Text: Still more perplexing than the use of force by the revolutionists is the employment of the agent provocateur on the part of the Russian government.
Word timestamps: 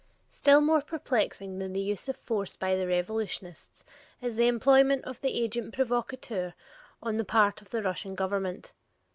Still 0.31 0.61
more 0.61 0.81
perplexing 0.81 1.59
than 1.59 1.73
the 1.73 1.79
use 1.79 2.09
of 2.09 2.17
force 2.17 2.55
by 2.55 2.73
the 2.75 2.87
revolutionists 2.87 3.83
is 4.19 4.35
the 4.35 4.47
employment 4.47 5.05
of 5.05 5.21
the 5.21 5.29
agent 5.29 5.75
provocateur 5.75 6.55
on 7.03 7.17
the 7.17 7.23
part 7.23 7.61
of 7.61 7.69
the 7.69 7.83
Russian 7.83 8.15
government. 8.15 8.73